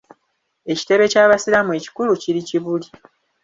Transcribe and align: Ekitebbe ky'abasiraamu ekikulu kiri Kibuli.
Ekitebbe 0.71 1.05
ky'abasiraamu 1.13 1.71
ekikulu 1.79 2.11
kiri 2.21 2.41
Kibuli. 2.47 2.87